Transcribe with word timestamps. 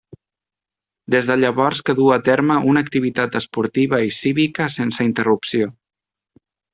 Des 1.15 1.27
de 1.31 1.33
llavors 1.41 1.81
que 1.89 1.95
du 1.99 2.07
a 2.15 2.17
terme 2.29 2.57
una 2.71 2.81
activitat 2.85 3.37
esportiva 3.41 3.99
i 4.07 4.15
cívica 4.21 4.67
sense 4.77 5.07
interrupció. 5.09 5.69